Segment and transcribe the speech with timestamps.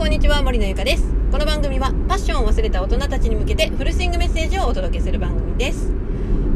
[0.00, 1.04] こんにちは森のゆかです。
[1.30, 5.92] この番組はパッションを忘れた大人たちに向けてフルスイングメッセージをお届けする番組です。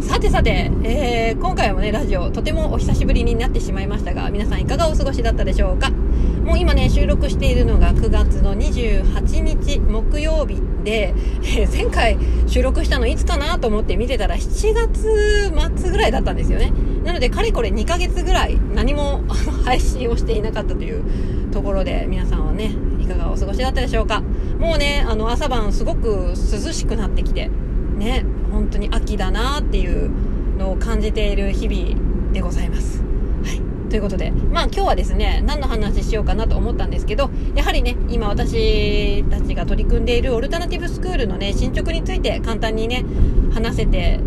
[0.01, 5.91] さてさて、えー、今回もねラジオとてもお久しぶりになってしまいましたが皆さんいかがお過ごしだったでしょうか？
[5.91, 12.17] もう今ね収録しているのが9月の28日木曜日で、えー、前回
[12.47, 15.53] 収録したのいつかなと思って見てたら7月
[15.83, 16.73] 末ぐらいだったんですよね。
[17.05, 19.23] なのでかれこれ2ヶ月ぐらい何も
[19.67, 22.75] 配信をしていなかったというところで皆さんはね
[23.05, 24.23] いかがお過ごしだったでしょうか？
[24.59, 27.51] もうねあの朝晩すごく涼しくなってきて
[27.97, 30.11] ね本当に秋だなっていう
[30.57, 33.03] のを感じている日々でございます。
[33.45, 43.05] はいということで、まあ今日はですね、何の話しようかなと思ったんですけど、やはりね、今私たちが取り組んでいるオルタナティブスクールのね、進捗について簡単にね、
[43.53, 44.19] 話せて、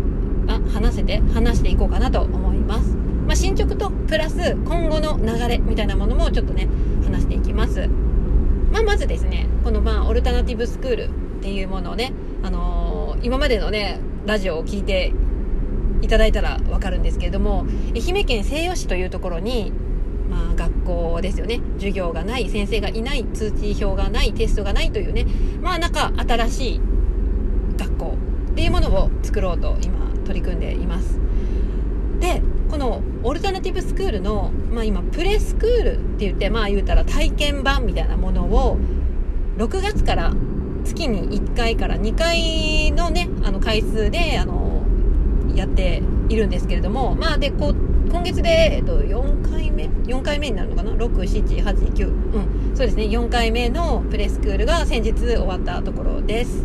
[0.46, 2.96] あ、話せて、話していこうかなと思います。
[3.26, 6.66] まあ、進捗とプラス今後の流れみたいなものもちょっとね、
[7.04, 7.90] 話していきます。
[8.72, 11.10] まあ、まずですね、このまあ、オルタナティブスクールっ
[11.42, 15.12] ていうものをね、あのー、今までのね、ラジオを聞いて
[16.02, 19.72] いただいたらわかるんですけれども愛媛県西予市というところに、
[20.28, 21.60] まあ、学校ですよね。
[21.76, 25.26] 授業がない先生がいない通知表がないテストがないというね
[25.62, 26.80] まあなんか新しい
[27.76, 28.16] 学校
[28.50, 31.18] っていうものを作ろうと今取り組んでいます。
[32.20, 38.78] でこのオルタナティブスクールの、まあ、今プレスクールって言ってまあ言うたら体験版みたいなものを
[39.56, 40.32] 6月から
[40.84, 44.82] 月に1回から2回のねあの回数であの
[45.54, 52.74] やっているんですけれどもまあでこう今月で、えっと、4回目？4回目になるのかな？6789うん。
[52.74, 53.04] そうですね。
[53.04, 56.64] 4回目のプレスクールが先日終わったところです。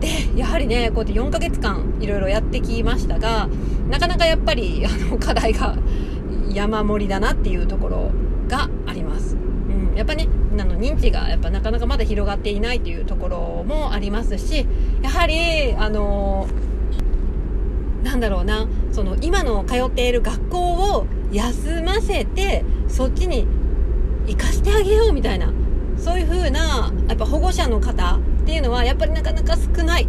[0.00, 3.48] でやはりねこうやって4ヶ月間いろいろやってきましたが
[3.88, 5.76] なかなかやっぱりあの課題が
[6.52, 8.10] 山盛りだなっていうところ
[8.48, 14.66] があります、うん、やっぱねあの認知がやっぱなかなかまだ広がっていないというところもありますし
[15.02, 16.48] やはりあの
[18.02, 23.46] なんだろうなその今の通っている学校を休ませてそっちに
[24.26, 25.52] 行かしてあげようみたいな
[25.98, 30.08] そういう風なやっぱ保護者の方っていうのはやっぱりなかなか少ない。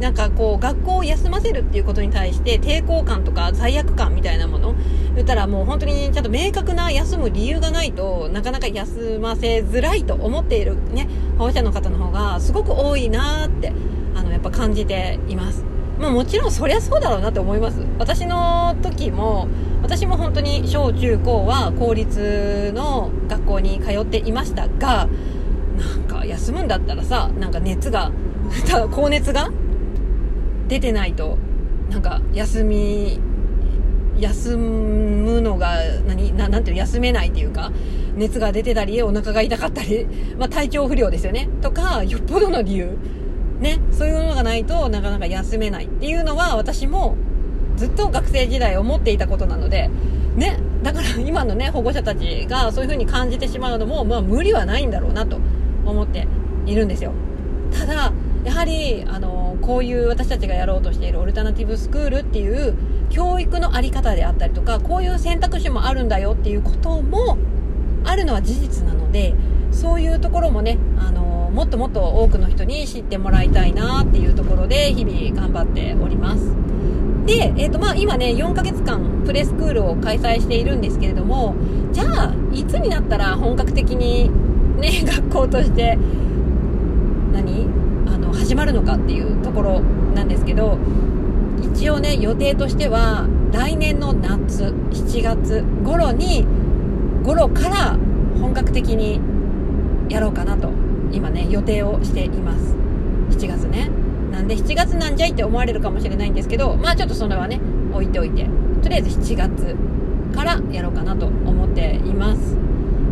[0.00, 4.74] なんかこう学校を休ませるっていうことに対して抵抗感とか罪悪感みたいなもの
[5.14, 11.06] 言ったらもう本当にちゃんと明確な休む理由がないとなかなか休ませづらいと思っているね
[11.36, 13.72] 保護者の方の方がすごく多いなって
[14.14, 15.64] あのやっぱ感じています。
[15.98, 17.84] まあもちろんそりゃそうだろうなって思います。
[17.98, 19.48] 私の時も
[19.82, 25.08] 私も本当に小中高は公立の学校に通っていましたが
[25.76, 28.10] なんか休むんだったらさなんか熱が
[28.90, 29.50] 高熱が
[30.70, 31.36] 出てないと
[31.90, 33.18] なんか休み
[34.20, 37.72] 休むのが何ななんていう休めないっていうか
[38.14, 40.06] 熱が出てたりお腹が痛かったり、
[40.38, 41.48] まあ、体調不良ですよね。
[41.60, 42.96] とかよっぽどの理由。
[43.60, 43.78] ね。
[43.90, 47.16] そういうものがないとなかなか休めないっていうのは私も
[47.76, 49.90] ずっと学生時代思っていたことなので
[50.36, 50.58] ね。
[50.82, 55.38] だから今のね保護者たちがそういう風に感じてしまうのもまあ無理はないんだろうなと
[55.84, 56.26] 思って
[56.66, 57.12] いるんですよ。
[57.72, 58.12] ただ
[58.44, 62.74] やはりあのこういう私たちがやろうとしているオルタナティブスクールっていう
[63.10, 67.38] 教育の在り方であったりとかこういう選択肢もあるんだよっていうことも
[68.04, 69.34] あるのは事実なので
[69.72, 76.54] そういうところもねあのもっともっと多くの人に知ってもらいたいなっていうところで日々頑張っております。
[77.26, 81.54] で、えーとまあ、今ね4ヶ月間プレスクールを開催しているんですけれども
[81.92, 84.30] じゃあいつになったら本格的に
[84.80, 85.98] ね学校として
[87.32, 87.79] 何？
[88.20, 89.80] の始まるのかっていうところ
[90.14, 90.78] なんですけど
[91.74, 96.44] 一応ね予定としては来年の夏7月頃に
[97.24, 97.96] 頃から
[98.40, 99.20] 本格的に
[100.12, 100.70] やろうかなと
[101.12, 102.74] 今ね予定をしています。
[103.30, 103.90] 7月ね。
[104.30, 107.60] なんで7月なんじゃいって思われるかもしれないんですけどまあちょっとそれはね
[107.92, 108.46] 置いておいて
[108.82, 109.76] とりあえず7月
[110.34, 112.56] からやろうかなと思っています。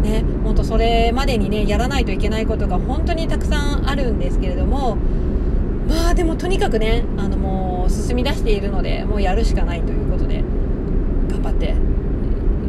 [0.03, 4.97] ねほんとそれまでにねやらないといけないことが本当にたくさんあるんですけれども
[5.89, 10.43] まあでもとにかくねあのもう進み出しているのでもうやるしかないということで
[11.31, 11.75] 頑張って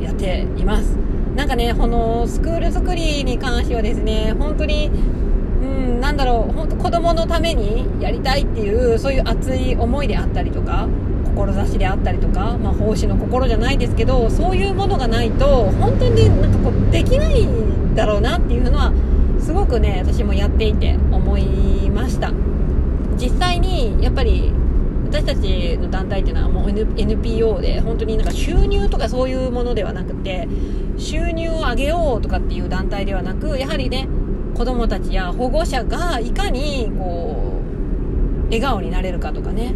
[0.03, 0.97] やっています。
[1.35, 4.89] なんかねこのスクール作りに関してはですね本当に
[5.61, 10.87] うんなんだろう本当子供のためにやりたいっていうそういう熱い思いであったりとか
[11.29, 18.93] 志であったりとか、まあ、奉仕の心じゃないですけどそういうものがないと本当になんかこうできないんだろうなっていうのは
[19.39, 22.31] すごくね私もやっていて思いました。
[23.17, 24.53] 実際にやっぱり
[25.09, 30.47] 私たちの団体っていうのはもう NPO で本当になんか収入とかそういうものではなくて
[30.97, 34.07] 収入を上げようとかっていう団体ではなくやはりね
[34.55, 37.59] 子供たちや保護者がいかにこ
[38.41, 39.73] う笑顔になれるかとかね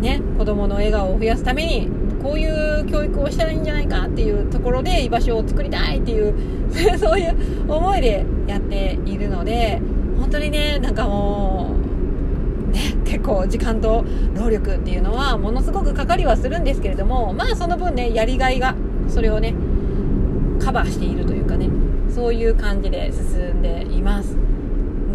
[0.00, 1.88] ね子供の笑顔を増やすために
[2.22, 6.34] こういう教育をしたらいいんじゃないかっていうところで居場所を作りたいっていう
[6.98, 7.36] そういう
[7.68, 9.80] 思いでやっているので
[10.18, 11.70] 本当にねなんかも
[12.70, 14.04] うね結構時間と
[14.34, 18.74] 労力っていうのはものすごくかかりはするんですけれどもまあその分ねやりがいが
[19.08, 19.54] それをね
[20.58, 21.68] カバーしているというかね
[22.10, 24.36] そういう感じで進んでいます。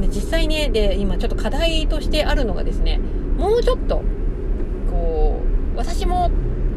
[0.01, 2.99] で実際ねで今ちょっと課題としてあるのがですね
[3.37, 4.01] もうちょっと
[5.75, 6.31] 私も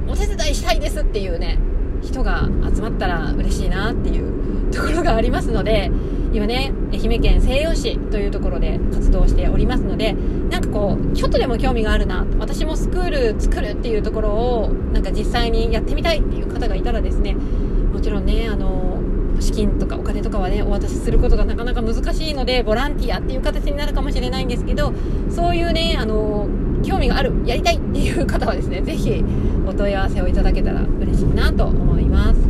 [0.08, 1.58] お手伝いしたいですっていうね
[2.02, 5.90] 人が集まったら嬉しいなっていうところがありますので
[6.32, 19.00] 今ね愛媛県西予市というところで活動しておりますのでなんかこうちょっとでも興味があるな私もスクール作るっていうところをなんか実際にやってみたいっていう方がいたらですねもちろんねあの
[19.40, 24.92] 資金とかお金とかはねお渡しすることがなかなか難しいのでボランティアっていう形になるかもしれないんですけど
[25.30, 26.48] そういうねあの
[26.84, 29.24] 興味があるやりたいっていう方はですね 是非
[29.66, 32.40] お問い合わせをいただけたら嬉しいなと思います。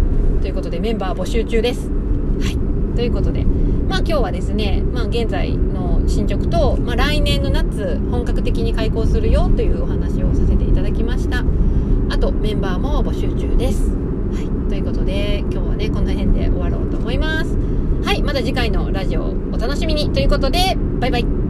[0.43, 1.91] ということでメンバー募集中です。
[2.41, 2.59] はい。
[2.97, 3.45] ということで
[3.89, 11.45] まあ今日はですね、まあ、現在の進捗と、まあ、来年の夏本格的に開校するよというお話をさせていただきました。
[12.11, 13.91] あとメンバーも募集中です。
[13.91, 14.69] はい。
[14.69, 17.57] ということで今日はねこの辺で終わろうと思います。
[18.05, 18.23] はい。
[18.23, 20.11] また次回のラジオお楽しみに。
[20.13, 21.44] ということでバイバイ。